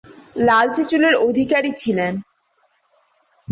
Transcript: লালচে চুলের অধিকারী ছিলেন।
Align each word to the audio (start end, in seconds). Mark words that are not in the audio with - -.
লালচে 0.39 0.83
চুলের 0.83 1.15
অধিকারী 1.27 1.71
ছিলেন। 1.71 2.13